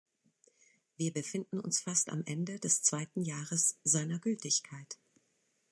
Wir 0.97 1.13
befinden 1.13 1.59
uns 1.59 1.81
fast 1.81 2.09
am 2.09 2.23
Ende 2.25 2.57
des 2.57 2.81
zweiten 2.81 3.21
Jahres 3.21 3.77
seiner 3.83 4.17
Gültigkeit. 4.17 4.97